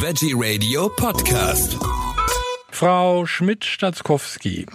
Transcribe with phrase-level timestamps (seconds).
[0.00, 1.76] Veggie Radio Podcast.
[2.70, 4.66] Frau Schmidt-Statzkowski,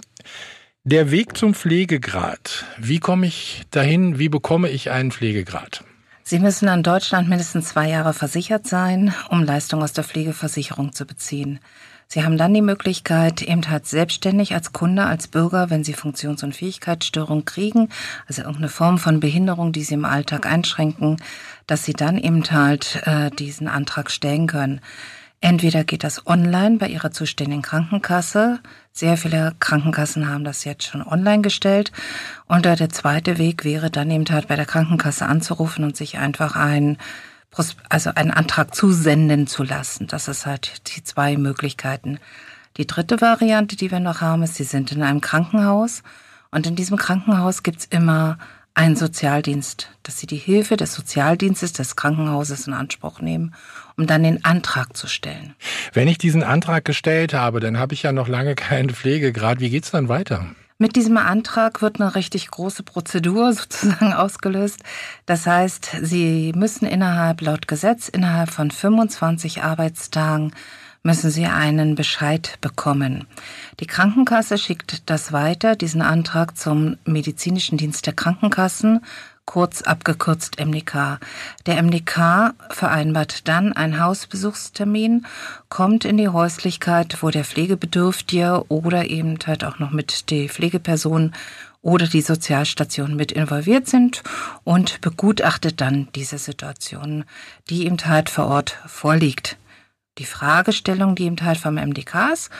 [0.84, 2.66] der Weg zum Pflegegrad.
[2.76, 4.18] Wie komme ich dahin?
[4.18, 5.82] Wie bekomme ich einen Pflegegrad?
[6.24, 11.06] Sie müssen in Deutschland mindestens zwei Jahre versichert sein, um Leistung aus der Pflegeversicherung zu
[11.06, 11.58] beziehen.
[12.14, 16.44] Sie haben dann die Möglichkeit, eben halt selbstständig als Kunde, als Bürger, wenn Sie Funktions-
[16.44, 17.88] und Fähigkeitsstörung kriegen,
[18.28, 21.16] also irgendeine Form von Behinderung, die Sie im Alltag einschränken,
[21.66, 24.80] dass Sie dann eben halt äh, diesen Antrag stellen können.
[25.40, 28.60] Entweder geht das online bei Ihrer zuständigen Krankenkasse.
[28.92, 31.90] Sehr viele Krankenkassen haben das jetzt schon online gestellt.
[32.46, 36.54] Und der zweite Weg wäre dann eben halt bei der Krankenkasse anzurufen und sich einfach
[36.54, 36.96] ein
[37.88, 40.06] also einen Antrag zusenden zu lassen.
[40.06, 42.18] Das ist halt die zwei Möglichkeiten.
[42.76, 46.02] Die dritte Variante, die wir noch haben, ist, Sie sind in einem Krankenhaus
[46.50, 48.38] und in diesem Krankenhaus gibt's immer
[48.74, 53.54] einen Sozialdienst, dass Sie die Hilfe des Sozialdienstes des Krankenhauses in Anspruch nehmen,
[53.96, 55.54] um dann den Antrag zu stellen.
[55.92, 59.60] Wenn ich diesen Antrag gestellt habe, dann habe ich ja noch lange keinen Pflegegrad.
[59.60, 60.46] Wie geht's dann weiter?
[60.76, 64.80] Mit diesem Antrag wird eine richtig große Prozedur sozusagen ausgelöst.
[65.24, 70.52] Das heißt, Sie müssen innerhalb, laut Gesetz, innerhalb von 25 Arbeitstagen
[71.04, 73.26] müssen Sie einen Bescheid bekommen.
[73.78, 79.04] Die Krankenkasse schickt das weiter, diesen Antrag zum medizinischen Dienst der Krankenkassen
[79.46, 81.18] kurz abgekürzt MDK.
[81.66, 85.26] Der MDK vereinbart dann einen Hausbesuchstermin,
[85.68, 91.32] kommt in die Häuslichkeit, wo der Pflegebedürftige oder eben halt auch noch mit die Pflegeperson
[91.82, 94.22] oder die Sozialstation mit involviert sind
[94.64, 97.24] und begutachtet dann diese Situation,
[97.68, 99.58] die ihm halt vor Ort vorliegt.
[100.18, 102.50] Die Fragestellung, die ihm halt vom MDK ist,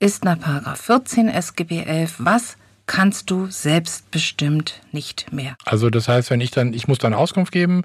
[0.00, 2.56] ist nach 14 SGB 11, was
[2.92, 5.56] kannst du selbstbestimmt nicht mehr.
[5.64, 7.84] Also das heißt, wenn ich dann, ich muss dann Auskunft geben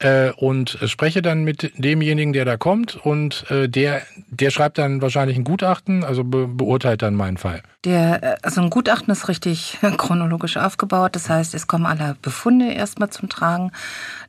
[0.00, 5.02] äh, und spreche dann mit demjenigen, der da kommt und äh, der, der schreibt dann
[5.02, 7.62] wahrscheinlich ein Gutachten, also be beurteilt dann meinen Fall.
[7.84, 11.14] Der, äh, also ein Gutachten ist richtig chronologisch aufgebaut.
[11.14, 13.72] Das heißt, es kommen alle Befunde erstmal zum Tragen.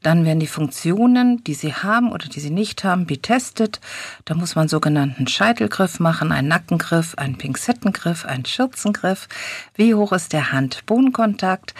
[0.01, 3.79] Dann werden die Funktionen, die sie haben oder die sie nicht haben, betestet.
[4.25, 9.27] Da muss man sogenannten Scheitelgriff machen, einen Nackengriff, einen Pinzettengriff, einen Schürzengriff.
[9.75, 11.73] Wie hoch ist der Hand-Bodenkontakt?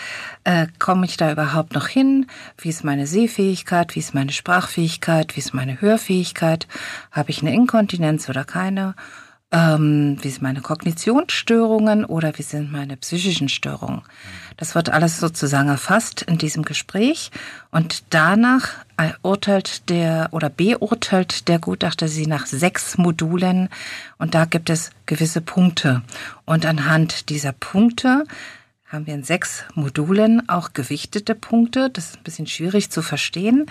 [0.44, 2.28] Äh, Komme ich da überhaupt noch hin?
[2.58, 3.79] Wie ist meine Sehfähigkeit?
[3.96, 5.36] Wie ist meine Sprachfähigkeit?
[5.36, 6.68] Wie ist meine Hörfähigkeit?
[7.12, 8.96] Habe ich eine Inkontinenz oder keine?
[9.52, 14.02] ähm, wie sind meine Kognitionsstörungen oder wie sind meine psychischen Störungen.
[14.58, 17.32] Das wird alles sozusagen erfasst in diesem Gespräch
[17.72, 18.70] und danach
[19.24, 23.70] urteilt der oder beurteilt der Gutachter sie nach sechs Modulen
[24.18, 26.02] und da gibt es gewisse Punkte
[26.46, 28.26] und anhand dieser Punkte
[28.90, 31.92] haben wir in sechs Modulen auch gewichtete Punkte.
[31.92, 33.68] Das ist ein bisschen schwierig zu verstehen.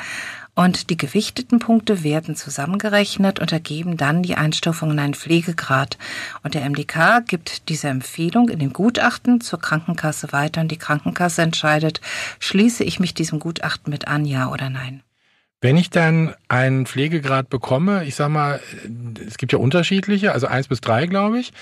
[0.54, 5.98] Und die gewichteten Punkte werden zusammengerechnet und ergeben dann die Einstufung in einen Pflegegrad.
[6.44, 11.42] Und der MDK gibt diese Empfehlung in dem Gutachten zur Krankenkasse weiter und die Krankenkasse
[11.42, 12.00] entscheidet,
[12.38, 15.02] schließe ich mich diesem Gutachten mit an, ja oder nein.
[15.60, 18.60] Wenn ich dann einen Pflegegrad bekomme, ich sag mal,
[19.26, 21.52] es gibt ja unterschiedliche, also eins bis drei, glaube ich.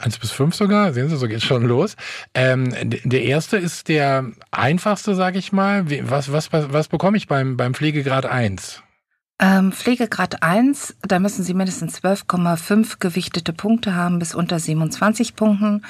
[0.00, 1.94] Eins bis fünf sogar, sehen Sie, so geht's schon los.
[2.32, 5.84] Ähm, der erste ist der einfachste, sage ich mal.
[6.08, 8.82] Was, was, was, was bekomme ich beim, beim Pflegegrad 1?
[9.40, 15.84] Ähm, Pflegegrad 1, da müssen Sie mindestens 12,5 gewichtete Punkte haben bis unter 27 Punkten.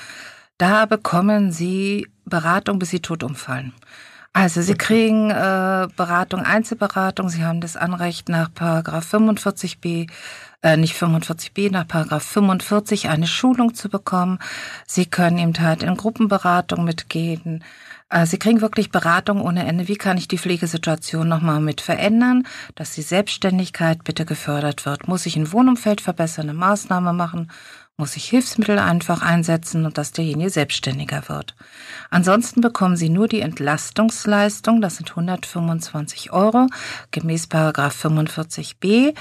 [0.59, 3.73] Da bekommen Sie Beratung, bis Sie tot umfallen.
[4.33, 10.09] Also Sie kriegen äh, Beratung, Einzelberatung, Sie haben das Anrecht nach Paragraph 45b
[10.63, 14.39] äh, nicht 45b, nach Paragraph 45 eine Schulung zu bekommen.
[14.87, 17.65] Sie können eben halt in Gruppenberatung mitgehen.
[18.11, 19.89] Äh, Sie kriegen wirklich Beratung ohne Ende.
[19.89, 25.09] Wie kann ich die Pflegesituation nochmal mit verändern, dass die Selbstständigkeit bitte gefördert wird?
[25.09, 27.51] Muss ich ein Wohnumfeld verbessern, eine Maßnahme machen?
[28.01, 31.55] Muss ich Hilfsmittel einfach einsetzen und dass derjenige selbstständiger wird?
[32.09, 36.67] Ansonsten bekommen Sie nur die Entlastungsleistung, das sind 125 Euro,
[37.11, 39.15] gemäß Paragraph 45b.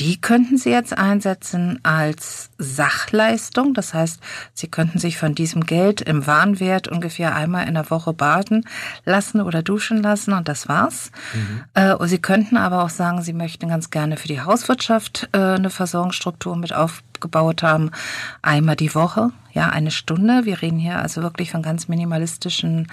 [0.00, 3.74] Die könnten Sie jetzt einsetzen als Sachleistung.
[3.74, 4.18] Das heißt,
[4.54, 8.64] Sie könnten sich von diesem Geld im Warenwert ungefähr einmal in der Woche baden
[9.04, 11.12] lassen oder duschen lassen und das war's.
[11.34, 11.64] Mhm.
[11.74, 15.68] Äh, Sie könnten aber auch sagen, Sie möchten ganz gerne für die Hauswirtschaft äh, eine
[15.68, 17.90] Versorgungsstruktur mit aufgebaut haben.
[18.40, 20.46] Einmal die Woche, ja, eine Stunde.
[20.46, 22.88] Wir reden hier also wirklich von ganz minimalistischen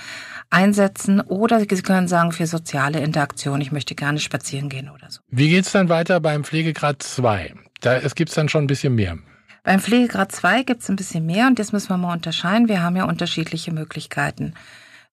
[0.50, 5.22] einsetzen oder Sie können sagen, für soziale Interaktion, ich möchte gerne spazieren gehen oder so.
[5.30, 7.54] Wie geht's dann weiter beim Pflegegrad 2?
[7.82, 9.18] Da es gibt's dann schon ein bisschen mehr.
[9.64, 12.70] Beim Pflegegrad 2 gibt's ein bisschen mehr und jetzt müssen wir mal unterscheiden.
[12.70, 14.54] Wir haben ja unterschiedliche Möglichkeiten.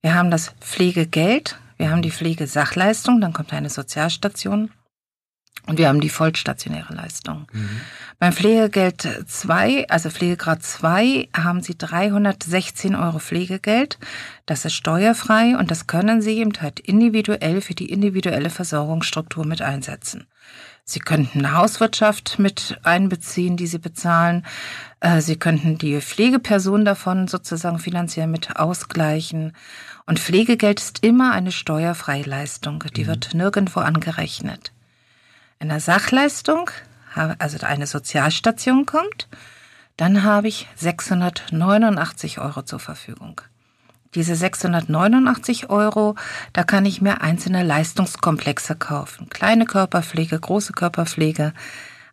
[0.01, 4.71] Wir haben das Pflegegeld, wir haben die Pflegesachleistung, dann kommt eine Sozialstation.
[5.67, 7.47] Und wir haben die vollstationäre Leistung.
[8.19, 13.99] Beim Pflegegeld 2, also Pflegegrad 2, haben Sie 316 Euro Pflegegeld.
[14.45, 19.63] Das ist steuerfrei und das können Sie eben halt individuell für die individuelle Versorgungsstruktur mit
[19.63, 20.27] einsetzen.
[20.87, 24.45] Sie könnten eine Hauswirtschaft mit einbeziehen, die Sie bezahlen.
[25.01, 29.57] Äh, Sie könnten die Pflegeperson davon sozusagen finanziell mit ausgleichen.
[30.05, 32.85] Und Pflegegeld ist immer eine steuerfreie Leistung.
[32.95, 34.73] Die wird nirgendwo angerechnet.
[35.65, 36.71] In der Sachleistung,
[37.15, 39.29] also eine Sozialstation kommt,
[39.97, 43.41] dann habe ich 689 Euro zur Verfügung.
[44.15, 46.17] Diese 689 Euro,
[46.53, 49.31] da kann ich mir einzelne Leistungskomplexe kaufen.
[49.31, 51.55] Kleine Körperpflege, große Körperpflege,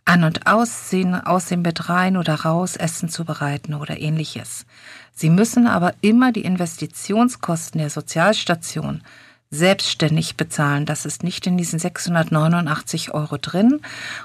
[0.06, 4.66] an- und ausziehen, aus dem Bett rein oder raus, Essen zubereiten oder ähnliches.
[5.14, 9.04] Sie müssen aber immer die Investitionskosten der Sozialstation
[9.52, 10.86] selbstständig bezahlen.
[10.86, 13.82] Das ist nicht in diesen 689 Euro drin.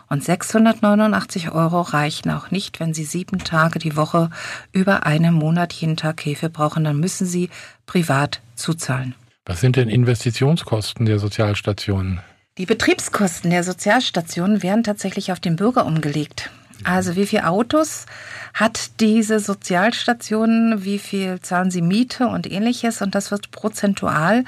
[0.09, 4.31] Und 689 Euro reichen auch nicht, wenn Sie sieben Tage die Woche
[4.73, 6.85] über einen Monat jeden Tag Hefe brauchen.
[6.85, 7.51] Dann müssen Sie
[7.85, 9.15] privat zuzahlen.
[9.45, 12.21] Was sind denn Investitionskosten der Sozialstationen?
[12.59, 16.51] Die Betriebskosten der Sozialstationen werden tatsächlich auf den Bürger umgelegt.
[16.85, 18.07] Also wie viele Autos
[18.55, 24.45] hat diese Sozialstation, wie viel zahlen sie Miete und ähnliches und das wird prozentual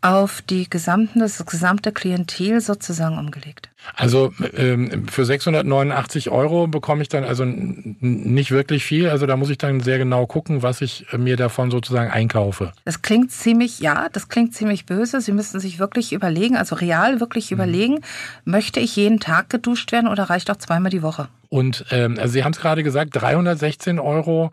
[0.00, 3.67] auf die gesamten, das gesamte Klientel sozusagen umgelegt.
[3.94, 9.08] Also ähm, für 689 Euro bekomme ich dann also nicht wirklich viel.
[9.08, 12.72] Also da muss ich dann sehr genau gucken, was ich mir davon sozusagen einkaufe.
[12.84, 15.20] Das klingt ziemlich, ja, das klingt ziemlich böse.
[15.20, 17.56] Sie müssen sich wirklich überlegen, also real wirklich mhm.
[17.56, 18.00] überlegen,
[18.44, 21.28] möchte ich jeden Tag geduscht werden oder reicht auch zweimal die Woche?
[21.48, 24.52] Und ähm, also Sie haben es gerade gesagt, 316 Euro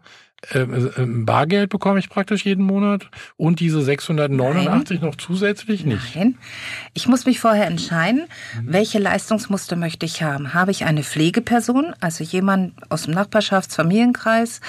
[0.54, 5.10] ähm, ähm, Bargeld bekomme ich praktisch jeden Monat und diese 689 Nein.
[5.10, 6.16] noch zusätzlich nicht.
[6.16, 6.38] Nein.
[6.94, 8.26] Ich muss mich vorher entscheiden,
[8.62, 10.54] welche Leistungsmuster möchte ich haben.
[10.54, 14.62] Habe ich eine Pflegeperson, also jemand aus dem Nachbarschaftsfamilienkreis,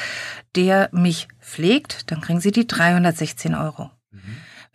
[0.55, 3.91] der mich pflegt, dann kriegen Sie die 316 Euro.
[4.11, 4.21] Mhm.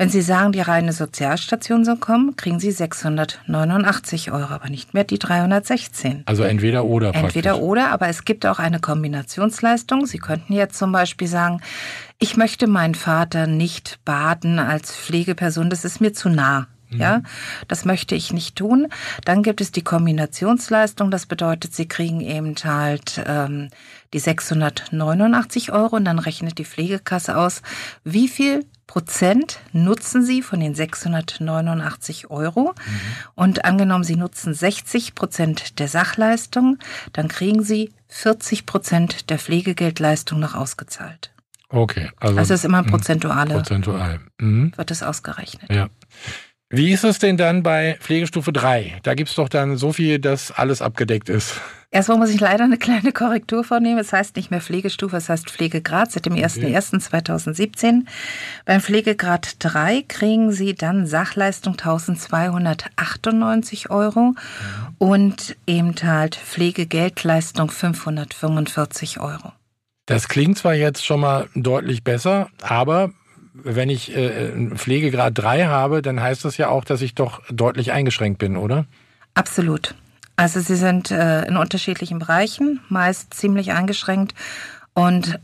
[0.01, 5.03] Wenn Sie sagen, die reine Sozialstation soll kommen, kriegen Sie 689 Euro, aber nicht mehr
[5.03, 6.24] die 316.
[6.25, 7.13] Also entweder oder.
[7.13, 7.69] Entweder praktisch.
[7.69, 10.07] oder, aber es gibt auch eine Kombinationsleistung.
[10.07, 11.62] Sie könnten jetzt zum Beispiel sagen,
[12.18, 16.65] ich möchte meinen Vater nicht baden als Pflegeperson, das ist mir zu nah.
[16.89, 17.00] Mhm.
[17.00, 17.21] Ja,
[17.68, 18.88] das möchte ich nicht tun.
[19.24, 21.12] Dann gibt es die Kombinationsleistung.
[21.12, 23.69] Das bedeutet, Sie kriegen eben halt ähm,
[24.13, 27.62] die 689 Euro und dann rechnet die Pflegekasse aus,
[28.03, 32.73] wie viel Prozent nutzen Sie von den 689 Euro.
[32.75, 32.99] Mhm.
[33.35, 36.77] Und angenommen, Sie nutzen 60 Prozent der Sachleistung,
[37.13, 41.31] dann kriegen Sie 40 Prozent der Pflegegeldleistung noch ausgezahlt.
[41.69, 42.09] Okay.
[42.19, 43.53] Also, also ist immer prozentuale.
[43.53, 44.19] Prozentual.
[44.39, 44.73] Mhm.
[44.75, 45.71] Wird es ausgerechnet.
[45.71, 45.88] Ja.
[46.73, 49.00] Wie ist es denn dann bei Pflegestufe 3?
[49.03, 51.59] Da gibt es doch dann so viel, dass alles abgedeckt ist.
[51.94, 54.00] Erstmal muss ich leider eine kleine Korrektur vornehmen.
[54.00, 58.06] Es heißt nicht mehr Pflegestufe, es heißt Pflegegrad seit dem 01.01.2017.
[58.63, 64.38] Beim Pflegegrad 3 kriegen Sie dann Sachleistung 1298 Euro mhm.
[64.97, 69.51] und eben halt Pflegegeldleistung 545 Euro.
[70.06, 73.12] Das klingt zwar jetzt schon mal deutlich besser, aber
[73.53, 77.92] wenn ich äh, Pflegegrad 3 habe, dann heißt das ja auch, dass ich doch deutlich
[77.92, 78.86] eingeschränkt bin, oder?
[79.33, 79.95] Absolut.
[80.36, 84.34] Also sie sind äh, in unterschiedlichen Bereichen, meist ziemlich eingeschränkt
[84.93, 85.39] und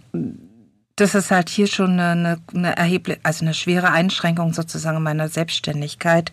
[0.97, 6.31] das ist halt hier schon eine, eine erhebliche, also eine schwere Einschränkung sozusagen meiner Selbstständigkeit,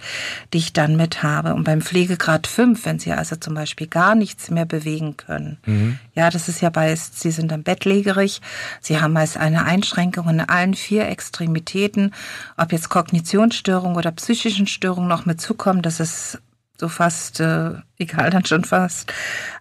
[0.53, 1.55] die ich dann mit habe.
[1.55, 5.99] Und beim Pflegegrad 5, wenn Sie also zum Beispiel gar nichts mehr bewegen können, mhm.
[6.15, 8.41] ja, das ist ja bei, Sie sind dann bettlägerig,
[8.81, 12.15] Sie haben meist eine Einschränkung in allen vier Extremitäten,
[12.57, 16.39] ob jetzt Kognitionsstörungen oder psychischen Störungen noch mit zukommen, das ist
[16.79, 19.13] so fast äh, egal dann schon fast.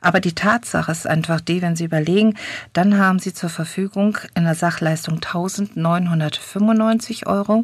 [0.01, 2.35] Aber die Tatsache ist einfach die, wenn Sie überlegen,
[2.73, 7.63] dann haben Sie zur Verfügung in der Sachleistung 1995 Euro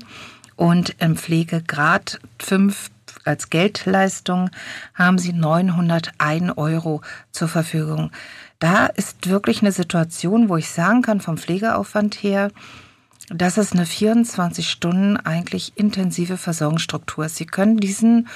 [0.56, 2.89] und im Pflegegrad 5
[3.25, 4.50] als Geldleistung
[4.94, 7.01] haben Sie 901 Euro
[7.32, 8.12] zur Verfügung.
[8.60, 12.51] Da ist wirklich eine Situation, wo ich sagen kann, vom Pflegeaufwand her,
[13.29, 17.38] dass es eine 24 Stunden eigentlich intensive Versorgungsstruktur ist.
[17.38, 18.27] Sie können diesen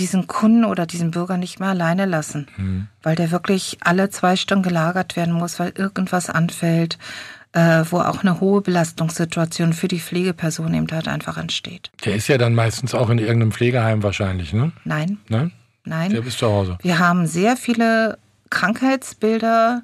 [0.00, 2.88] diesen Kunden oder diesen Bürger nicht mehr alleine lassen, mhm.
[3.02, 6.98] weil der wirklich alle zwei Stunden gelagert werden muss, weil irgendwas anfällt,
[7.52, 11.90] äh, wo auch eine hohe Belastungssituation für die Pflegeperson eben halt einfach entsteht.
[12.04, 14.72] Der ist ja dann meistens auch in irgendeinem Pflegeheim wahrscheinlich, ne?
[14.84, 15.18] Nein.
[15.28, 15.52] Nein?
[15.84, 16.10] Nein.
[16.10, 16.78] Der ist zu Hause.
[16.82, 19.82] Wir haben sehr viele Krankheitsbilder,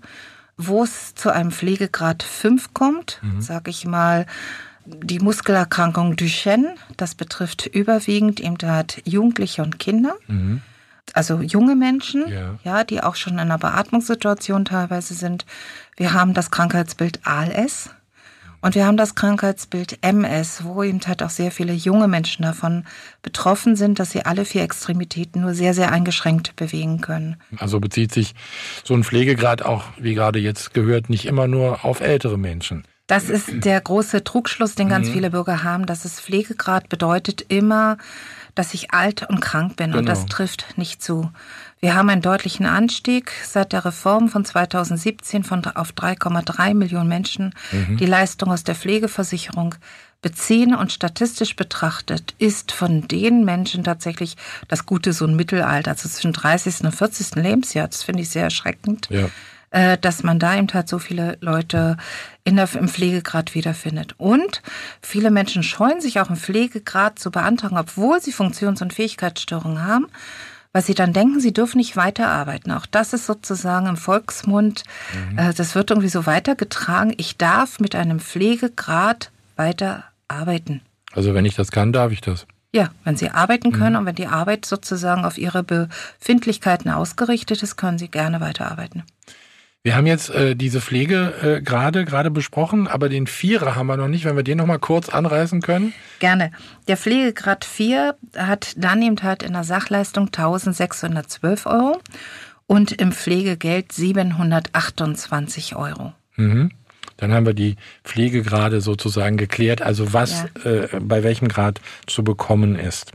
[0.57, 3.41] wo es zu einem Pflegegrad 5 kommt, mhm.
[3.41, 4.27] sag ich mal,
[4.87, 10.15] die Muskelerkrankung Duchenne, das betrifft überwiegend eben halt Jugendliche und Kinder.
[10.29, 10.63] Mhm.
[11.13, 12.59] also junge Menschen, Ja.
[12.65, 15.47] ja, die auch schon in einer Beatmungssituation teilweise sind.
[15.97, 17.91] Wir haben das Krankheitsbild ALS
[18.61, 22.85] und wir haben das Krankheitsbild MS, wo eben halt auch sehr viele junge Menschen davon
[23.23, 27.37] betroffen sind, dass sie alle vier Extremitäten nur sehr, sehr eingeschränkt bewegen können.
[27.59, 28.35] Also bezieht sich
[28.83, 32.85] so ein Pflegegrad auch, wie gerade jetzt gehört, nicht immer nur auf ältere Menschen.
[33.07, 34.91] Das ist der große Trugschluss, den Mhm.
[34.91, 37.99] ganz viele Bürger haben, dass es Pflegegrad bedeutet immer,
[38.55, 39.91] dass ich alt und krank bin.
[39.93, 40.11] Und Genau.
[40.11, 41.31] das trifft nicht zu.
[41.81, 47.55] Wir haben einen deutlichen Anstieg seit der Reform von 2017 von auf 3,3 Millionen Menschen,
[47.71, 47.99] Mhm.
[47.99, 49.75] die Leistung aus der Pflegeversicherung
[50.23, 50.75] beziehen.
[50.75, 54.37] Und statistisch betrachtet ist von den Menschen tatsächlich
[54.69, 56.87] das gute so ein Mittelalter, also zwischen 30.
[56.87, 57.43] und 40.
[57.43, 57.87] Lebensjahr.
[57.89, 59.29] Das finde ich sehr erschreckend Ja.
[59.71, 61.97] Äh, dass man da eben halt so viele Leute
[62.45, 64.15] in der, im Pflegegrad wiederfindet.
[64.19, 64.63] Und
[65.03, 70.07] viele Menschen scheuen sich auch im Pflegegrad zu beantragen, obwohl sie Funktions- und Fähigkeitsstörungen haben,
[70.73, 72.71] weil sie dann denken, sie dürfen nicht weiterarbeiten.
[72.73, 74.85] Auch das ist sozusagen im Volksmund,
[75.37, 77.15] äh, das wird irgendwie so weitergetragen.
[77.17, 80.83] Ich darf mit einem Pflegegrad weiterarbeiten.
[81.13, 82.47] Also wenn ich das kann, darf ich das.
[82.73, 87.77] Ja, wenn Sie arbeiten können und wenn die Arbeit sozusagen auf Ihre Befindlichkeiten ausgerichtet ist,
[87.77, 89.03] können Sie gerne weiterarbeiten.
[89.87, 93.97] Wir haben jetzt äh, diese Pflege äh, gerade gerade besprochen, aber den Vierer haben wir
[93.97, 94.25] noch nicht.
[94.25, 95.93] Wenn wir den noch mal kurz anreißen können.
[96.19, 96.51] Gerne.
[96.89, 102.01] Der Pflegegrad 4 hat dann eben halt in der Sachleistung 1612 Euro
[102.67, 106.15] und im Pflegegeld 728 Euro.
[106.35, 106.73] Mhm.
[107.17, 112.75] Dann haben wir die Pflegegrade sozusagen geklärt, also was äh, bei welchem Grad zu bekommen
[112.75, 113.13] ist.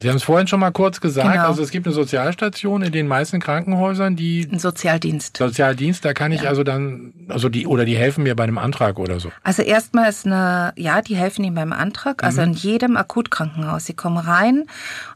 [0.00, 1.48] Sie haben es vorhin schon mal kurz gesagt, Genau.
[1.48, 5.38] also es gibt eine Sozialstation in den meisten Krankenhäusern, die Ein Sozialdienst.
[5.38, 6.50] Sozialdienst, da kann ich Ja.
[6.50, 9.32] also dann, also die, oder die helfen mir bei einem Antrag oder so.
[9.42, 13.86] Also erstmal ist eine, ja, die helfen Ihnen beim Antrag, also in jedem Akutkrankenhaus.
[13.86, 14.66] Sie kommen rein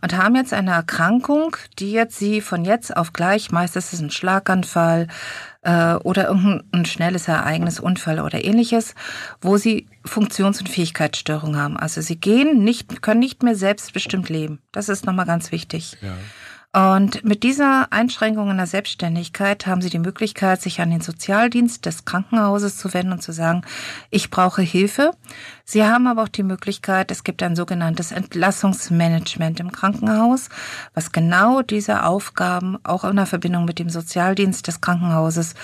[0.01, 4.01] und haben jetzt eine Erkrankung, die jetzt Sie von jetzt auf gleich, meistens ist es
[4.01, 5.07] ein Schlaganfall
[5.63, 8.95] äh, oder irgendein schnelles Ereignis, Unfall oder ähnliches,
[9.41, 11.77] wo Sie Funktions- und Fähigkeitsstörungen haben.
[11.77, 14.61] Also Sie gehen nicht, können nicht mehr selbstbestimmt leben.
[14.73, 15.97] Das ist nochmal ganz wichtig.
[16.03, 16.15] Ja.
[16.75, 21.85] Und mit dieser Einschränkung in der Selbstständigkeit haben Sie die Möglichkeit, sich an den Sozialdienst
[21.85, 23.61] des Krankenhauses zu wenden und zu sagen,
[24.09, 25.11] ich brauche Hilfe.
[25.67, 30.49] Sie haben aber auch die Möglichkeit, es gibt ein sogenanntes Entlassungsmanagement im Krankenhaus,
[30.95, 35.55] was genau diese Aufgaben auch in der Verbindung mit dem Sozialdienst des Krankenhauses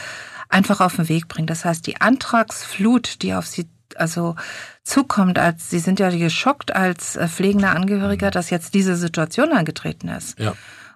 [0.50, 1.48] einfach auf den Weg bringt.
[1.48, 4.36] Das heißt, die Antragsflut, die auf Sie also
[4.82, 10.08] zukommt, als Sie sind ja geschockt als äh, pflegender Angehöriger, dass jetzt diese Situation eingetreten
[10.08, 10.38] ist.
[10.38, 10.52] Ja.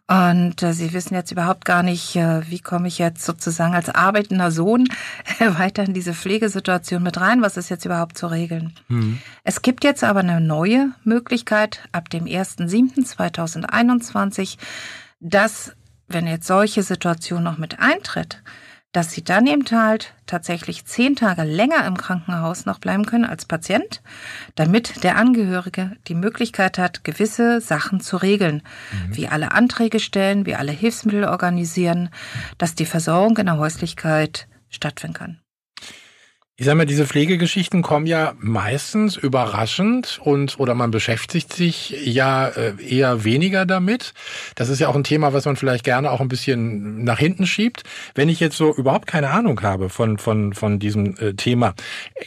[0.08, 3.88] Und äh, sie wissen jetzt überhaupt gar nicht, äh, wie komme ich jetzt sozusagen als
[3.88, 4.88] arbeitender Sohn
[5.38, 8.74] äh, weiter in diese Pflegesituation mit rein, was ist jetzt überhaupt zu regeln.
[9.44, 14.58] Es gibt jetzt aber eine neue Möglichkeit ab dem 1.7.2021,
[15.20, 15.72] dass,
[16.08, 18.42] wenn jetzt solche Situation noch mit eintritt,
[18.92, 23.46] dass sie dann eben halt tatsächlich zehn Tage länger im Krankenhaus noch bleiben können als
[23.46, 24.02] Patient,
[24.54, 28.62] damit der Angehörige die Möglichkeit hat, gewisse Sachen zu regeln,
[29.08, 32.10] wie alle Anträge stellen, wie alle Hilfsmittel organisieren,
[32.58, 35.41] dass die Versorgung in der Häuslichkeit stattfinden kann.
[36.62, 42.46] Ich sag mal, diese Pflegegeschichten kommen ja meistens überraschend und oder man beschäftigt sich ja
[42.46, 44.14] äh, eher weniger damit.
[44.54, 47.48] Das ist ja auch ein Thema, was man vielleicht gerne auch ein bisschen nach hinten
[47.48, 47.82] schiebt.
[48.14, 51.74] Wenn ich jetzt so überhaupt keine Ahnung habe von von von diesem äh, Thema,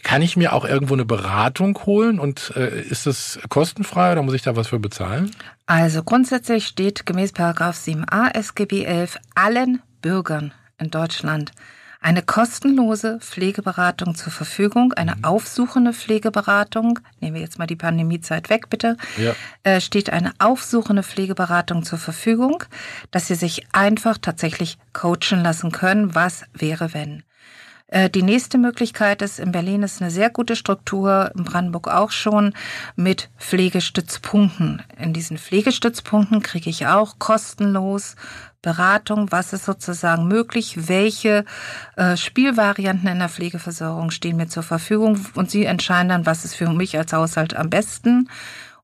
[0.03, 4.33] kann ich mir auch irgendwo eine Beratung holen und äh, ist das kostenfrei oder muss
[4.33, 5.31] ich da was für bezahlen?
[5.65, 11.53] Also grundsätzlich steht gemäß Paragraph 7a SGB 11 allen Bürgern in Deutschland
[12.05, 18.69] eine kostenlose Pflegeberatung zur Verfügung, eine aufsuchende Pflegeberatung, nehmen wir jetzt mal die Pandemiezeit weg,
[18.69, 19.33] bitte, Ja.
[19.63, 22.63] äh, steht eine aufsuchende Pflegeberatung zur Verfügung,
[23.09, 27.23] dass Sie sich einfach tatsächlich coachen lassen können, was wäre wenn.
[27.87, 32.11] Äh, Die nächste Möglichkeit ist, in Berlin ist eine sehr gute Struktur, in Brandenburg auch
[32.11, 32.53] schon,
[32.95, 34.83] mit Pflegestützpunkten.
[34.99, 38.15] In diesen Pflegestützpunkten kriege ich auch kostenlos
[38.65, 41.45] Beratung, was ist sozusagen möglich, welche
[41.97, 46.55] äh, Spielvarianten in der Pflegeversorgung stehen mir zur Verfügung und Sie entscheiden dann, was ist
[46.55, 48.27] für mich als Haushalt am besten.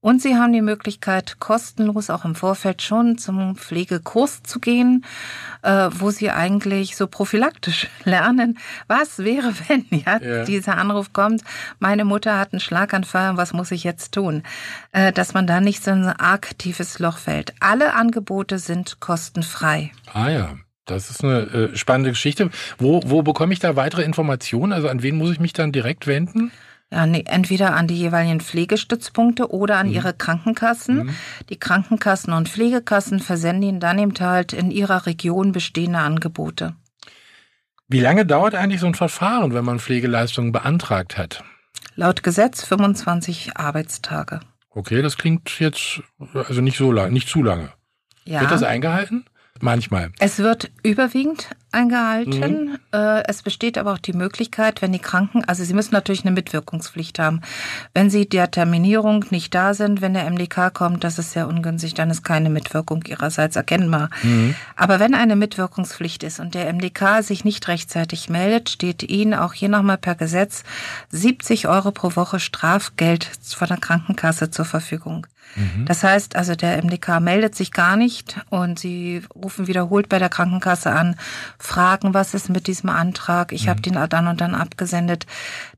[0.04, 5.06] Und Sie haben die Möglichkeit, kostenlos auch im Vorfeld schon zum Pflegekurs zu gehen,
[5.62, 10.44] äh, wo Sie eigentlich so prophylaktisch lernen, was wäre, wenn ja, Ja.
[10.44, 11.44] dieser Anruf kommt,
[11.78, 14.42] meine Mutter hat einen Schlaganfall, was muss ich jetzt tun?
[14.92, 17.54] Äh, dass man da nicht so in ein arg tiefes Loch fällt.
[17.60, 19.92] Alle Angebote sind kostenfrei.
[20.14, 20.56] Ah ja.
[20.86, 22.50] Das ist eine äh, spannende Geschichte.
[22.80, 24.74] Wo, wo bekomme ich da weitere Informationen?
[24.74, 26.52] Also an wen muss ich mich dann direkt wenden?
[26.92, 29.94] Ja, nee, entweder an die jeweiligen Pflegestützpunkte oder an mhm.
[29.94, 31.06] ihre Krankenkassen.
[31.06, 31.16] Mhm.
[31.50, 36.76] Die Krankenkassen und Pflegekassen versenden ihnen dann eben halt in ihrer Region bestehende Angebote.
[37.88, 41.44] Wie lange dauert eigentlich so ein Verfahren, wenn man Pflegeleistungen beantragt hat?
[41.96, 44.42] Laut Gesetz 25 Arbeitstage.
[44.70, 46.02] Okay, das klingt jetzt
[46.34, 47.70] also nicht so lang, nicht zu lange.
[48.24, 48.42] Ja.
[48.42, 49.26] Wird das eingehalten?
[49.62, 50.12] Manchmal.
[50.20, 52.66] Es wird überwiegend eingehalten.
[52.66, 52.78] Mhm.
[52.92, 56.32] Äh, es besteht aber auch die Möglichkeit, wenn die Kranken, also Sie müssen natürlich eine
[56.32, 57.42] Mitwirkungspflicht haben.
[57.94, 61.94] Wenn Sie der Terminierung nicht da sind, wenn der MDK kommt, das ist sehr ungünstig,
[61.94, 64.10] dann ist keine Mitwirkung Ihrerseits erkennbar.
[64.24, 64.56] Mhm.
[64.76, 69.54] Aber wenn eine Mitwirkungspflicht ist und der MDK sich nicht rechtzeitig meldet, steht Ihnen auch
[69.54, 70.64] hier nochmal per Gesetz
[71.12, 75.28] 70 Euro pro Woche Strafgeld von der Krankenkasse zur Verfügung.
[75.56, 75.86] Mhm.
[75.86, 80.30] Das heißt also, der MDK meldet sich gar nicht und Sie rufen wiederholt bei der
[80.30, 81.16] Krankenkasse an,
[81.60, 83.70] fragen, was ist mit diesem Antrag, ich mhm.
[83.70, 85.26] habe den dann und dann abgesendet.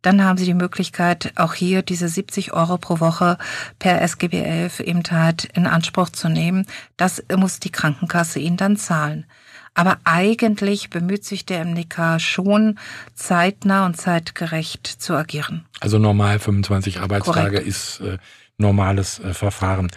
[0.02, 3.38] Dann haben Sie die Möglichkeit, auch hier diese 70 Euro pro Woche
[3.80, 6.66] per SGB 11 eben halt in Anspruch zu nehmen.
[6.98, 9.26] Das muss die Krankenkasse Ihnen dann zahlen.
[9.76, 12.78] Aber eigentlich bemüht sich der MDK schon,
[13.16, 15.66] zeitnah und zeitgerecht zu agieren.
[15.80, 17.68] Also normal 25 Arbeitstage Korrekt.
[17.68, 18.20] ist äh,
[18.64, 19.92] normales äh, Verfahren.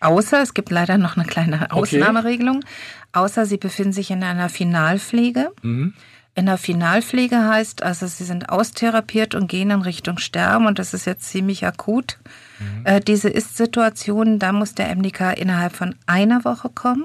[0.00, 2.66] Außer, es gibt leider noch eine kleine Ausnahmeregelung, okay.
[3.12, 5.52] außer Sie befinden sich in einer Finalpflege.
[5.62, 5.94] Mhm.
[6.34, 10.94] In der Finalpflege heißt also, Sie sind austherapiert und gehen in Richtung Sterben und das
[10.94, 12.18] ist jetzt ziemlich akut.
[12.60, 12.86] Mhm.
[12.86, 17.04] Äh, diese Ist-Situation, da muss der MDK innerhalb von einer Woche kommen.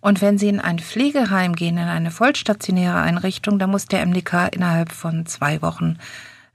[0.00, 4.48] Und wenn Sie in ein Pflegeheim gehen, in eine vollstationäre Einrichtung, da muss der MDK
[4.52, 5.96] innerhalb von zwei Wochen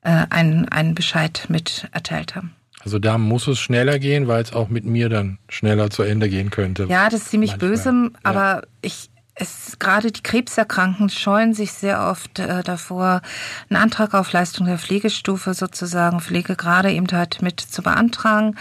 [0.01, 2.53] äh, einen, einen Bescheid mit erteilt haben.
[2.83, 6.29] Also da muss es schneller gehen, weil es auch mit mir dann schneller zu Ende
[6.29, 6.85] gehen könnte.
[6.89, 7.69] Ja, das ist ziemlich manchmal.
[7.69, 8.61] böse, aber ja.
[8.81, 9.11] ich
[9.41, 13.21] es gerade die Krebserkrankten scheuen sich sehr oft äh, davor,
[13.69, 18.55] einen Antrag auf Leistung der Pflegestufe sozusagen Pflegegrade eben halt mit zu beantragen.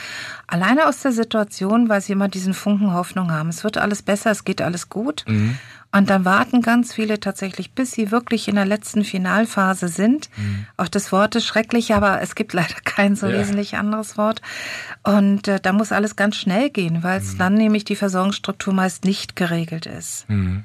[0.47, 3.49] Alleine aus der Situation, weil sie immer diesen Funken Hoffnung haben.
[3.49, 5.25] Es wird alles besser, es geht alles gut.
[5.27, 5.59] Mhm.
[5.93, 10.31] Und dann warten ganz viele tatsächlich, bis sie wirklich in der letzten Finalphase sind.
[10.37, 10.67] Mhm.
[10.76, 13.39] Auch das Wort ist schrecklich, aber es gibt leider kein so ja.
[13.39, 14.41] wesentlich anderes Wort.
[15.03, 17.39] Und äh, da muss alles ganz schnell gehen, weil es mhm.
[17.39, 20.29] dann nämlich die Versorgungsstruktur meist nicht geregelt ist.
[20.29, 20.65] Mhm.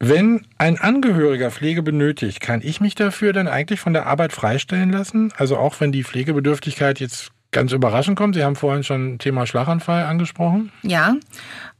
[0.00, 4.92] Wenn ein Angehöriger Pflege benötigt, kann ich mich dafür dann eigentlich von der Arbeit freistellen
[4.92, 5.32] lassen?
[5.36, 8.34] Also auch wenn die Pflegebedürftigkeit jetzt ganz überraschend kommt.
[8.34, 10.70] Sie haben vorhin schon Thema Schlaganfall angesprochen.
[10.82, 11.16] Ja,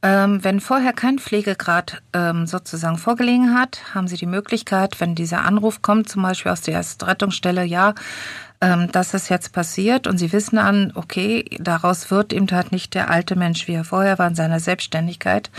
[0.01, 5.43] ähm, wenn vorher kein Pflegegrad ähm, sozusagen vorgelegen hat, haben Sie die Möglichkeit, wenn dieser
[5.43, 7.93] Anruf kommt, zum Beispiel aus der Erstrettungsstelle, ja,
[8.61, 12.93] ähm, dass es jetzt passiert und sie wissen an, okay, daraus wird eben halt nicht
[12.93, 15.49] der alte Mensch, wie er vorher war in seiner Selbstständigkeit,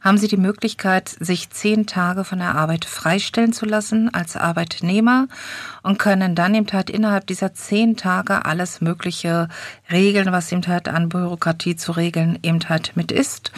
[0.00, 5.26] haben sie die Möglichkeit, sich zehn Tage von der Arbeit freistellen zu lassen als Arbeitnehmer
[5.82, 9.48] und können dann eben halt innerhalb dieser zehn Tage alles Mögliche
[9.90, 13.50] regeln, was eben halt an Bürokratie zu regeln eben halt mit ist.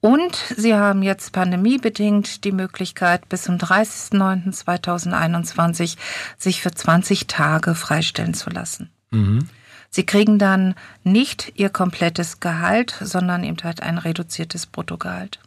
[0.00, 5.96] Und sie haben jetzt pandemiebedingt die Möglichkeit, bis zum 30.09.2021
[6.36, 8.90] sich für 20 Tage freistellen zu lassen.
[9.10, 9.48] Mhm.
[9.90, 15.40] Sie kriegen dann nicht ihr komplettes Gehalt, sondern eben halt ein reduziertes Bruttogehalt.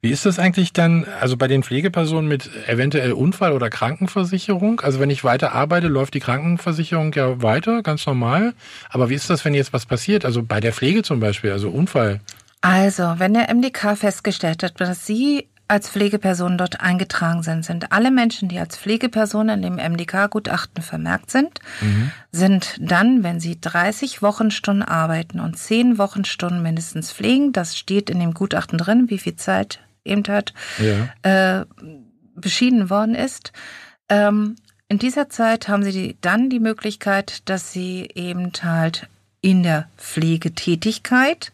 [0.00, 4.80] Wie ist das eigentlich dann, also bei den Pflegepersonen mit eventuell Unfall- oder Krankenversicherung?
[4.80, 8.54] Also wenn ich weiter arbeite, läuft die Krankenversicherung ja weiter, ganz normal.
[8.90, 10.24] Aber wie ist das, wenn jetzt was passiert?
[10.24, 12.20] Also bei der Pflege zum Beispiel, also Unfall.
[12.60, 18.10] Also, wenn der MDK festgestellt hat, dass Sie als Pflegeperson dort eingetragen sind, sind alle
[18.10, 22.10] Menschen, die als Pflegepersonen in dem MDK-Gutachten vermerkt sind, mhm.
[22.32, 28.18] sind dann, wenn sie 30 Wochenstunden arbeiten und 10 Wochenstunden mindestens pflegen, das steht in
[28.18, 31.60] dem Gutachten drin, wie viel Zeit eben hat, ja.
[31.60, 31.66] äh,
[32.34, 33.52] beschieden worden ist.
[34.08, 34.56] Ähm,
[34.88, 39.06] in dieser Zeit haben sie die, dann die Möglichkeit, dass sie eben halt
[39.42, 41.52] in der Pflegetätigkeit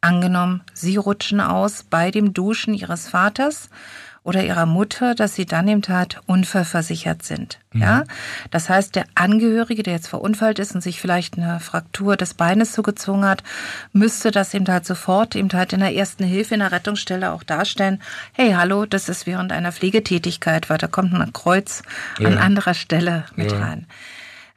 [0.00, 3.68] Angenommen, Sie rutschen aus bei dem Duschen Ihres Vaters
[4.28, 7.58] oder ihrer Mutter, dass sie dann im Tat unfallversichert sind.
[7.72, 7.80] Mhm.
[7.80, 8.04] Ja,
[8.50, 12.72] das heißt, der Angehörige, der jetzt verunfallt ist und sich vielleicht eine Fraktur des Beines
[12.72, 13.42] zugezogen hat,
[13.94, 17.42] müsste das eben halt sofort eben halt in der ersten Hilfe in der Rettungsstelle auch
[17.42, 18.02] darstellen.
[18.32, 21.82] Hey, hallo, das ist während einer Pflegetätigkeit, weil da kommt ein Kreuz
[22.18, 22.28] ja.
[22.28, 23.58] an anderer Stelle mit ja.
[23.58, 23.86] rein.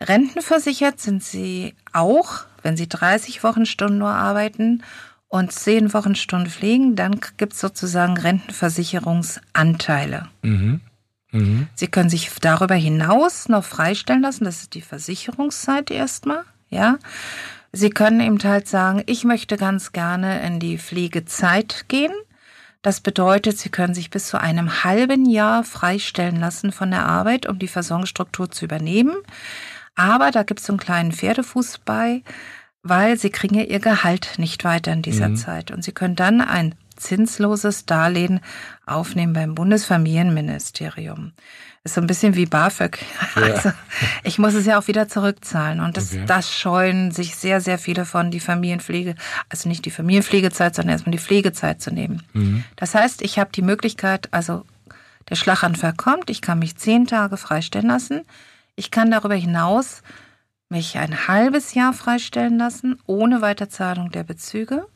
[0.01, 4.84] Rentenversichert sind sie auch, wenn sie 30 Wochenstunden nur arbeiten
[5.32, 10.28] und zehn Wochenstunden pflegen, dann gibt es sozusagen Rentenversicherungsanteile.
[10.41, 10.82] Mhm.
[11.32, 11.70] Mhm.
[11.74, 16.98] Sie können sich darüber hinaus noch freistellen lassen, das ist die Versicherungszeit erstmal, ja.
[17.72, 22.12] Sie können eben halt sagen, ich möchte ganz gerne in die Pflegezeit gehen.
[22.82, 27.48] Das bedeutet, Sie können sich bis zu einem halben Jahr freistellen lassen von der Arbeit,
[27.48, 29.15] um die Versorgungsstruktur zu übernehmen.
[29.96, 32.24] Aber da gibt es so einen kleinen Pferdefuß bei,
[32.84, 35.36] weil sie kriegen ja ihr Gehalt nicht weiter in dieser mhm.
[35.36, 35.72] Zeit.
[35.72, 38.39] Und sie können dann ein zinsloses Darlehen
[38.86, 41.34] aufnehmen beim Bundesfamilienministerium.
[41.84, 43.00] Ist so ein bisschen wie BAföG.
[43.36, 43.41] Ja.
[43.41, 43.72] Also
[44.24, 45.80] ich muss es ja auch wieder zurückzahlen.
[45.80, 46.26] Und das, okay.
[46.28, 49.15] das scheuen sich sehr, sehr viele von, die Familienpflege,
[49.50, 52.24] also nicht die Familienpflegezeit, sondern erstmal die Pflegezeit zu nehmen.
[52.34, 52.63] Mhm.
[52.76, 54.65] Das heißt, ich habe die Möglichkeit, also
[55.30, 58.22] der Schlaganfall kommt, ich kann mich zehn Tage freistellen lassen.
[58.76, 60.02] Ich kann darüber hinaus
[60.72, 64.88] mich ein halbes Jahr freistellen lassen, ohne Weiterzahlung der Bezüge.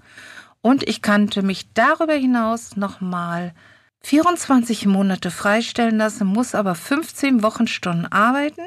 [0.62, 3.54] Und ich kannte mich darüber hinaus nochmal
[4.02, 8.66] 24 Monate freistellen lassen, muss aber 15 Wochenstunden arbeiten.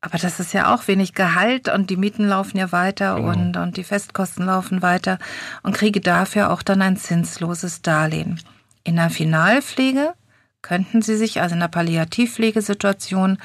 [0.00, 3.28] Aber das ist ja auch wenig Gehalt und die Mieten laufen ja weiter genau.
[3.30, 5.18] und, und die Festkosten laufen weiter
[5.62, 8.38] und kriege dafür auch dann ein zinsloses Darlehen.
[8.82, 10.12] In der Finalpflege
[10.60, 13.38] könnten Sie sich, also in der Palliativpflegesituation,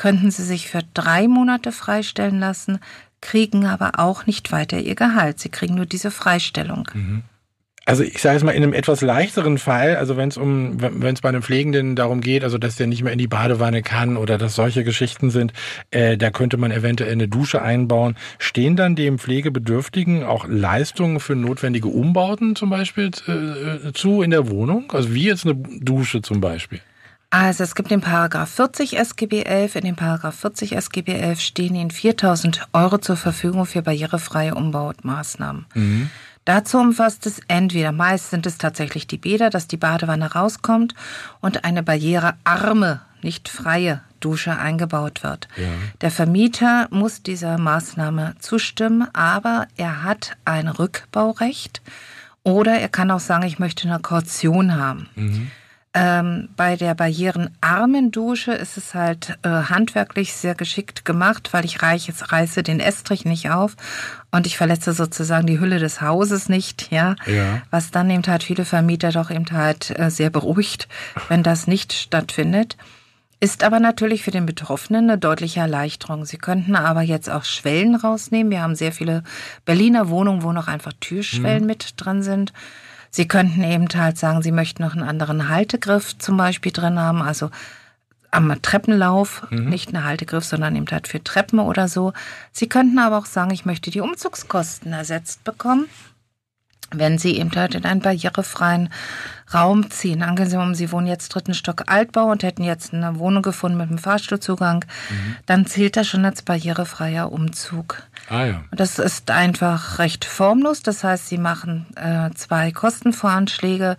[0.00, 2.78] könnten Sie sich für drei Monate freistellen lassen,
[3.20, 5.38] kriegen aber auch nicht weiter ihr Gehalt.
[5.38, 6.88] Sie kriegen nur diese Freistellung.
[6.94, 7.22] Mhm.
[7.84, 11.14] Also ich sage es mal in einem etwas leichteren Fall, also wenn es um, wenn
[11.14, 14.16] es bei einem Pflegenden darum geht, also dass der nicht mehr in die Badewanne kann
[14.16, 15.52] oder dass solche Geschichten sind,
[15.90, 18.16] äh, da könnte man eventuell eine Dusche einbauen.
[18.38, 24.48] Stehen dann dem Pflegebedürftigen auch Leistungen für notwendige Umbauten zum Beispiel äh, zu in der
[24.48, 24.90] Wohnung?
[24.92, 26.80] Also wie jetzt eine Dusche zum Beispiel?
[27.30, 29.76] Also es gibt den Paragraph 40 SGB 11.
[29.76, 35.66] In dem Paragraph 40 SGB 11 stehen Ihnen 4000 Euro zur Verfügung für barrierefreie Umbaumaßnahmen.
[35.74, 36.10] Mhm.
[36.44, 40.94] Dazu umfasst es entweder, meist sind es tatsächlich die Bäder, dass die Badewanne rauskommt
[41.40, 45.48] und eine barrierearme, nicht freie Dusche eingebaut wird.
[45.56, 45.68] Ja.
[46.00, 51.82] Der Vermieter muss dieser Maßnahme zustimmen, aber er hat ein Rückbaurecht
[52.42, 55.08] oder er kann auch sagen, ich möchte eine Kaution haben.
[55.14, 55.50] Mhm.
[55.92, 61.82] Ähm, bei der barrierenarmen Dusche ist es halt äh, handwerklich sehr geschickt gemacht, weil ich
[61.82, 63.74] reiche, reiße den Estrich nicht auf
[64.30, 67.16] und ich verletze sozusagen die Hülle des Hauses nicht, ja.
[67.26, 67.62] ja.
[67.70, 70.86] Was dann eben halt viele Vermieter doch eben halt äh, sehr beruhigt,
[71.28, 72.76] wenn das nicht stattfindet.
[73.40, 76.24] Ist aber natürlich für den Betroffenen eine deutliche Erleichterung.
[76.24, 78.52] Sie könnten aber jetzt auch Schwellen rausnehmen.
[78.52, 79.24] Wir haben sehr viele
[79.64, 81.66] Berliner Wohnungen, wo noch einfach Türschwellen mhm.
[81.66, 82.52] mit dran sind.
[83.10, 87.22] Sie könnten eben halt sagen, Sie möchten noch einen anderen Haltegriff zum Beispiel drin haben,
[87.22, 87.50] also
[88.30, 89.68] am Treppenlauf, mhm.
[89.68, 92.12] nicht eine Haltegriff, sondern eben halt für Treppen oder so.
[92.52, 95.86] Sie könnten aber auch sagen, ich möchte die Umzugskosten ersetzt bekommen
[96.92, 98.90] wenn Sie eben halt in einen barrierefreien
[99.52, 100.22] Raum ziehen.
[100.22, 103.98] Angenommen, Sie wohnen jetzt dritten Stock Altbau und hätten jetzt eine Wohnung gefunden mit einem
[103.98, 105.36] Fahrstuhlzugang, mhm.
[105.46, 108.02] dann zählt das schon als barrierefreier Umzug.
[108.28, 108.64] Ah ja.
[108.70, 110.82] Das ist einfach recht formlos.
[110.82, 113.96] Das heißt, Sie machen äh, zwei Kostenvoranschläge.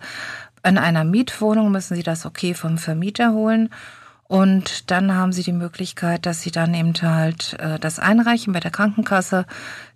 [0.64, 3.70] In einer Mietwohnung müssen Sie das okay vom Vermieter holen.
[4.32, 8.60] Und dann haben Sie die Möglichkeit, dass Sie dann eben halt äh, das einreichen bei
[8.60, 9.44] der Krankenkasse.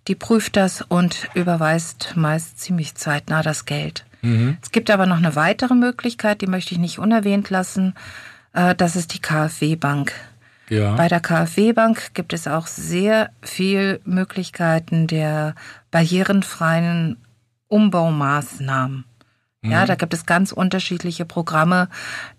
[0.07, 4.05] Die prüft das und überweist meist ziemlich zeitnah das Geld.
[4.21, 4.57] Mhm.
[4.61, 7.93] Es gibt aber noch eine weitere Möglichkeit, die möchte ich nicht unerwähnt lassen.
[8.53, 10.13] Äh, das ist die KfW-Bank.
[10.69, 10.95] Ja.
[10.95, 15.55] Bei der KfW-Bank gibt es auch sehr viel Möglichkeiten der
[15.91, 17.17] barrierenfreien
[17.67, 19.05] Umbaumaßnahmen.
[19.63, 19.87] Ja, mhm.
[19.87, 21.89] da gibt es ganz unterschiedliche Programme.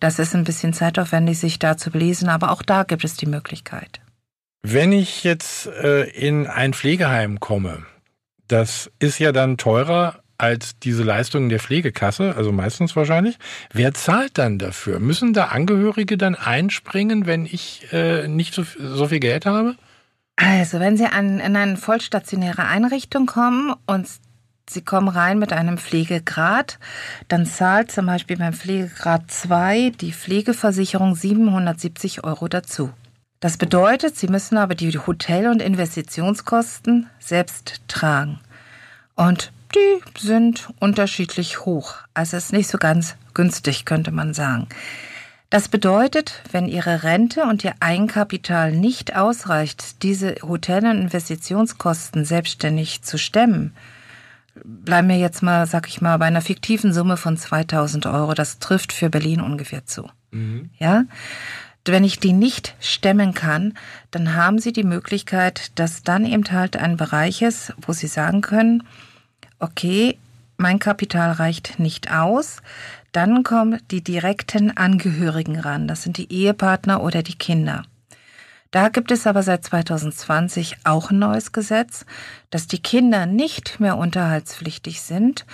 [0.00, 3.26] Das ist ein bisschen zeitaufwendig, sich da zu belesen, aber auch da gibt es die
[3.26, 4.00] Möglichkeit.
[4.62, 7.86] Wenn ich jetzt äh, in ein Pflegeheim komme,
[8.48, 13.38] das ist ja dann teurer als diese Leistungen der Pflegekasse, also meistens wahrscheinlich.
[13.72, 15.00] Wer zahlt dann dafür?
[15.00, 19.74] Müssen da Angehörige dann einspringen, wenn ich äh, nicht so, so viel Geld habe?
[20.36, 24.08] Also, wenn Sie an, in eine vollstationäre Einrichtung kommen und
[24.70, 26.78] Sie kommen rein mit einem Pflegegrad,
[27.26, 32.92] dann zahlt zum Beispiel beim Pflegegrad 2 die Pflegeversicherung 770 Euro dazu.
[33.40, 38.40] Das bedeutet, Sie müssen aber die Hotel- und Investitionskosten selbst tragen.
[39.14, 41.94] Und die sind unterschiedlich hoch.
[42.14, 44.68] Also es ist nicht so ganz günstig, könnte man sagen.
[45.50, 53.02] Das bedeutet, wenn Ihre Rente und Ihr Eigenkapital nicht ausreicht, diese Hotel- und Investitionskosten selbstständig
[53.02, 53.72] zu stemmen,
[54.64, 58.34] bleiben wir jetzt mal, sag ich mal, bei einer fiktiven Summe von 2000 Euro.
[58.34, 60.10] Das trifft für Berlin ungefähr zu.
[60.32, 60.70] Mhm.
[60.78, 61.04] Ja?
[61.88, 63.72] Wenn ich die nicht stemmen kann,
[64.10, 68.42] dann haben Sie die Möglichkeit, dass dann eben halt ein Bereich ist, wo Sie sagen
[68.42, 68.82] können,
[69.58, 70.18] okay,
[70.58, 72.58] mein Kapital reicht nicht aus.
[73.12, 75.88] Dann kommen die direkten Angehörigen ran.
[75.88, 77.84] Das sind die Ehepartner oder die Kinder.
[78.70, 82.04] Da gibt es aber seit 2020 auch ein neues Gesetz,
[82.50, 85.46] dass die Kinder nicht mehr unterhaltspflichtig sind.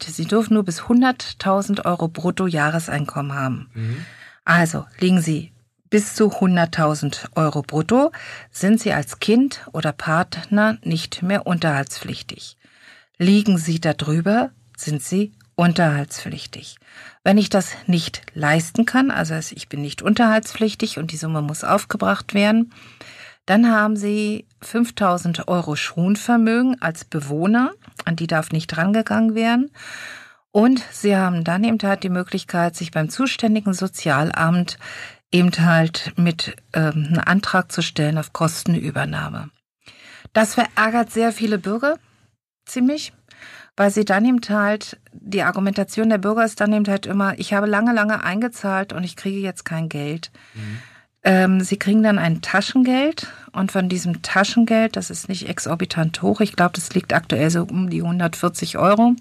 [0.00, 3.70] Sie dürfen nur bis 100.000 Euro brutto Jahreseinkommen haben.
[3.74, 4.06] Mhm.
[4.44, 5.53] Also liegen Sie
[5.94, 8.10] bis zu 100.000 Euro brutto
[8.50, 12.56] sind Sie als Kind oder Partner nicht mehr unterhaltspflichtig.
[13.16, 16.78] Liegen Sie darüber, sind Sie unterhaltspflichtig.
[17.22, 21.62] Wenn ich das nicht leisten kann, also ich bin nicht unterhaltspflichtig und die Summe muss
[21.62, 22.72] aufgebracht werden,
[23.46, 27.70] dann haben Sie 5000 Euro Schonvermögen als Bewohner,
[28.04, 29.70] an die darf nicht rangegangen werden.
[30.50, 34.78] Und Sie haben dann eben halt die Möglichkeit, sich beim zuständigen Sozialamt
[35.34, 39.50] eben halt mit ähm, einen Antrag zu stellen auf Kostenübernahme.
[40.32, 41.98] Das verärgert sehr viele Bürger
[42.66, 43.12] ziemlich,
[43.76, 47.52] weil sie dann eben halt, die Argumentation der Bürger ist dann eben halt immer, ich
[47.52, 50.30] habe lange, lange eingezahlt und ich kriege jetzt kein Geld.
[50.54, 50.78] Mhm.
[51.24, 56.40] Ähm, sie kriegen dann ein Taschengeld und von diesem Taschengeld, das ist nicht exorbitant hoch,
[56.42, 59.16] ich glaube, das liegt aktuell so um die 140 Euro.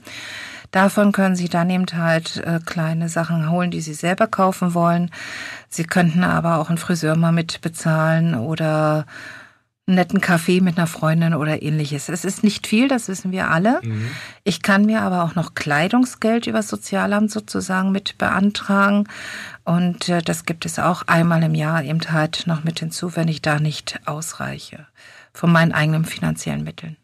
[0.74, 5.12] Davon können Sie dann eben halt äh, kleine Sachen holen, die Sie selber kaufen wollen.
[5.74, 9.06] Sie könnten aber auch einen Friseur mal mit bezahlen oder
[9.86, 12.08] einen netten Kaffee mit einer Freundin oder ähnliches.
[12.08, 13.82] Es ist nicht viel, das wissen wir alle.
[13.84, 14.10] Mhm.
[14.44, 19.10] Ich kann mir aber auch noch Kleidungsgeld über Sozialamt sozusagen mit beantragen.
[19.66, 23.28] Und äh, das gibt es auch einmal im Jahr eben halt noch mit hinzu, wenn
[23.28, 24.88] ich da nicht ausreiche
[25.34, 26.96] von meinen eigenen finanziellen Mitteln.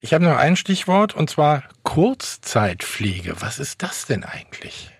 [0.00, 3.34] Ich habe noch ein Stichwort und zwar Kurzzeitpflege.
[3.40, 4.90] Was ist das denn eigentlich?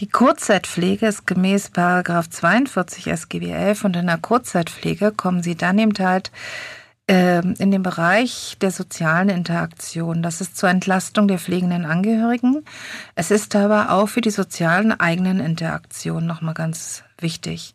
[0.00, 5.78] Die Kurzzeitpflege ist gemäß Paragraph 42 SGB 11 und in der Kurzzeitpflege kommen Sie dann
[5.78, 6.32] eben halt
[7.08, 10.22] äh, in den Bereich der sozialen Interaktion.
[10.22, 12.64] Das ist zur Entlastung der pflegenden Angehörigen.
[13.14, 17.74] Es ist aber auch für die sozialen eigenen Interaktionen nochmal ganz wichtig.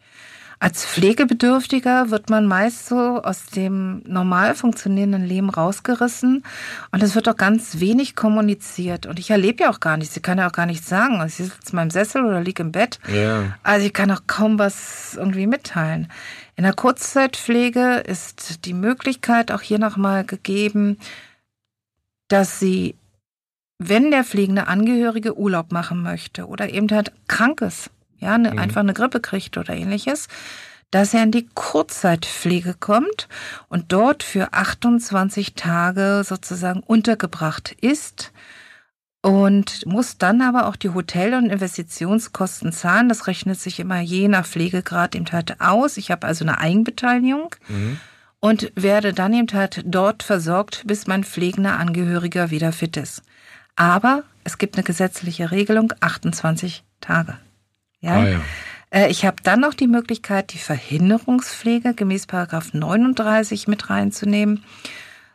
[0.60, 6.44] Als Pflegebedürftiger wird man meist so aus dem normal funktionierenden Leben rausgerissen
[6.92, 9.06] und es wird auch ganz wenig kommuniziert.
[9.06, 10.18] Und ich erlebe ja auch gar nichts.
[10.18, 11.24] Ich kann ja auch gar nichts sagen.
[11.28, 13.00] Ich sitze in meinem Sessel oder liege im Bett.
[13.08, 13.56] Ja.
[13.62, 16.12] Also ich kann auch kaum was irgendwie mitteilen.
[16.56, 20.98] In der Kurzzeitpflege ist die Möglichkeit auch hier nochmal gegeben,
[22.30, 22.96] dass sie,
[23.78, 28.60] wenn der pflegende Angehörige Urlaub machen möchte oder eben halt krank ist, ja, eine, mhm.
[28.60, 30.28] einfach eine Grippe kriegt oder ähnliches,
[30.92, 33.28] dass er in die Kurzzeitpflege kommt
[33.68, 38.32] und dort für 28 Tage sozusagen untergebracht ist
[39.22, 43.10] und muss dann aber auch die Hotel- und Investitionskosten zahlen.
[43.10, 45.98] Das rechnet sich immer je nach Pflegegrad eben halt aus.
[45.98, 47.56] Ich habe also eine Eigenbeteiligung.
[47.68, 48.00] Mhm.
[48.40, 53.24] Und werde dann eben halt dort versorgt, bis mein pflegender Angehöriger wieder fit ist.
[53.76, 57.40] Aber es gibt eine gesetzliche Regelung, 28 Tage.
[58.02, 58.14] Ja.
[58.14, 58.42] Ah, ja.
[58.90, 64.64] Äh, ich habe dann noch die Möglichkeit, die Verhinderungspflege gemäß Paragraph 39 mit reinzunehmen,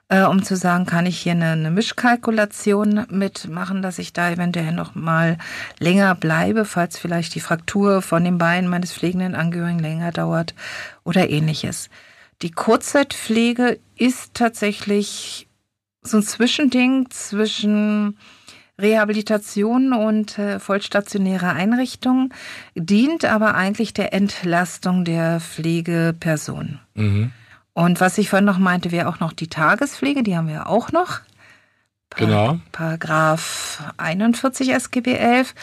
[0.09, 4.73] äh, um zu sagen, kann ich hier eine, eine Mischkalkulation mitmachen, dass ich da eventuell
[4.73, 5.39] noch mal
[5.79, 10.55] länger bleibe, falls vielleicht die Fraktur von den Beinen meines pflegenden Angehörigen länger dauert
[11.05, 11.91] oder ähnliches.
[12.43, 15.49] Die Kurzzeitpflege ist tatsächlich
[16.03, 18.19] so ein Zwischending zwischen
[18.81, 22.33] Rehabilitation und äh, vollstationäre Einrichtungen,
[22.75, 26.81] dient aber eigentlich der Entlastung der Pflegeperson.
[26.95, 27.33] Mhm.
[27.75, 30.93] Und was ich vorhin noch meinte, wäre auch noch die Tagespflege, die haben wir auch
[30.93, 31.21] noch.
[32.17, 32.59] Genau.
[32.73, 35.55] Paragraph 41 SGB 11.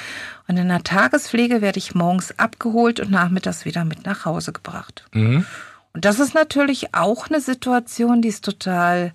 [0.47, 5.05] Und in der Tagespflege werde ich morgens abgeholt und nachmittags wieder mit nach Hause gebracht.
[5.13, 5.45] Mhm.
[5.93, 9.11] Und das ist natürlich auch eine Situation, die ist total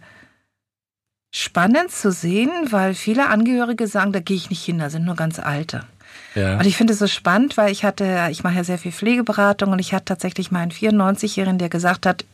[1.36, 5.16] spannend zu sehen, weil viele Angehörige sagen, da gehe ich nicht hin, da sind nur
[5.16, 5.80] ganz alte.
[6.36, 6.58] Ja.
[6.58, 9.72] Und ich finde es so spannend, weil ich hatte, ich mache ja sehr viel Pflegeberatung
[9.72, 12.24] und ich hatte tatsächlich mal einen 94-Jährigen, der gesagt hat,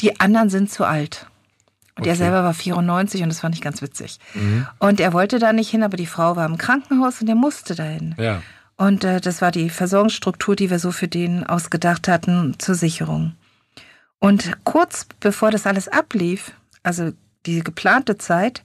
[0.00, 1.26] die anderen sind zu alt.
[1.96, 2.10] Und okay.
[2.10, 4.18] er selber war 94 und das fand ich ganz witzig.
[4.32, 4.66] Mhm.
[4.78, 7.74] Und er wollte da nicht hin, aber die Frau war im Krankenhaus und er musste
[7.74, 8.14] dahin.
[8.16, 8.40] Ja.
[8.76, 13.34] Und äh, das war die Versorgungsstruktur, die wir so für den ausgedacht hatten zur Sicherung.
[14.18, 17.12] Und kurz bevor das alles ablief, also
[17.46, 18.62] die geplante Zeit,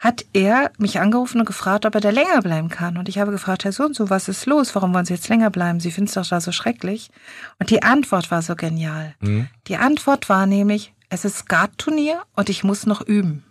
[0.00, 2.98] hat er mich angerufen und gefragt, ob er da länger bleiben kann.
[2.98, 4.74] Und ich habe gefragt, Herr so und so, was ist los?
[4.74, 5.80] Warum wollen Sie jetzt länger bleiben?
[5.80, 7.10] Sie finden es doch da so schrecklich.
[7.58, 9.14] Und die Antwort war so genial.
[9.20, 9.48] Mhm.
[9.66, 13.44] Die Antwort war nämlich, es ist Skatturnier und ich muss noch üben.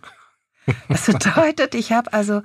[0.88, 2.42] Das bedeutet, ich habe also,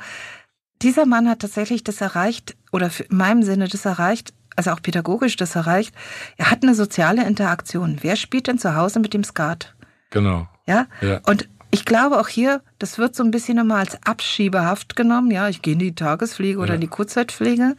[0.81, 5.35] dieser Mann hat tatsächlich das erreicht, oder in meinem Sinne das erreicht, also auch pädagogisch
[5.35, 5.93] das erreicht.
[6.37, 7.99] Er hat eine soziale Interaktion.
[8.01, 9.75] Wer spielt denn zu Hause mit dem Skat?
[10.09, 10.47] Genau.
[10.65, 10.87] Ja?
[11.01, 11.21] ja.
[11.25, 15.29] Und ich glaube auch hier, das wird so ein bisschen nochmal als abschiebehaft genommen.
[15.31, 16.75] Ja, ich gehe in die Tagespflege oder ja.
[16.75, 17.75] in die Kurzzeitpflege.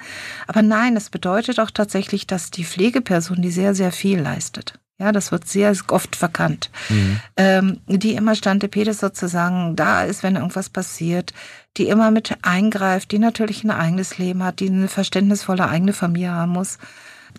[0.47, 4.75] Aber nein, es bedeutet auch tatsächlich, dass die Pflegeperson, die sehr, sehr viel leistet.
[4.99, 6.71] Ja, das wird sehr oft verkannt.
[6.91, 7.21] Mhm.
[7.39, 11.33] Ähm, die immer Stante Pedes sozusagen da ist, wenn irgendwas passiert,
[11.79, 16.33] die immer mit eingreift, die natürlich ein eigenes Leben hat, die eine verständnisvolle eigene Familie
[16.33, 16.79] haben muss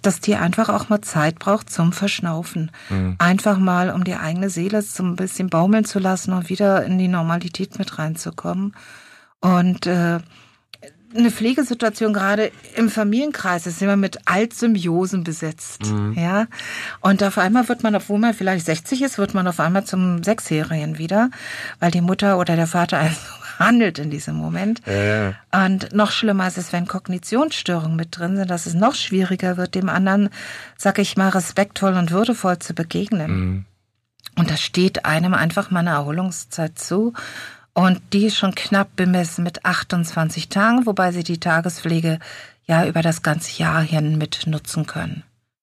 [0.01, 2.71] dass die einfach auch mal Zeit braucht zum Verschnaufen.
[2.89, 3.15] Mhm.
[3.19, 6.97] Einfach mal, um die eigene Seele so ein bisschen baumeln zu lassen und wieder in
[6.97, 8.73] die Normalität mit reinzukommen.
[9.41, 10.19] Und äh,
[11.15, 15.91] eine Pflegesituation gerade im Familienkreis ist immer mit Altsymbiosen besetzt.
[15.91, 16.13] Mhm.
[16.13, 16.47] Ja.
[17.01, 20.23] Und auf einmal wird man, obwohl man vielleicht 60 ist, wird man auf einmal zum
[20.23, 21.29] Sechsjährigen wieder,
[21.79, 23.17] weil die Mutter oder der Vater also
[23.61, 24.81] handelt in diesem Moment.
[24.85, 25.33] Ja.
[25.65, 29.75] Und noch schlimmer ist es, wenn Kognitionsstörungen mit drin sind, dass es noch schwieriger wird,
[29.75, 30.29] dem anderen,
[30.77, 33.31] sag ich mal, respektvoll und würdevoll zu begegnen.
[33.31, 33.65] Mhm.
[34.37, 37.13] Und da steht einem einfach mal eine Erholungszeit zu.
[37.73, 42.19] Und die ist schon knapp bemessen mit 28 Tagen, wobei Sie die Tagespflege
[42.65, 45.23] ja über das ganze Jahr hin mit nutzen können.